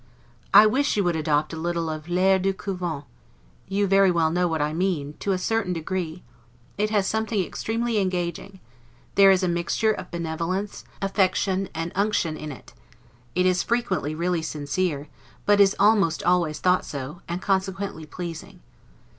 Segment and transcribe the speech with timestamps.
[0.51, 3.03] I wish you would adopt a little of 'l'air du Couvent'
[3.67, 6.23] (you very well know what I mean) to a certain degree;
[6.75, 8.59] it has something extremely engaging;
[9.13, 12.73] there is a mixture of benevolence, affection, and unction in it;
[13.35, 15.07] it is frequently really sincere,
[15.45, 18.59] but is almost always thought so, and consequently pleasing.